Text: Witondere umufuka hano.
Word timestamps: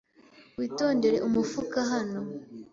Witondere 0.57 1.17
umufuka 1.27 1.79
hano. 1.91 2.21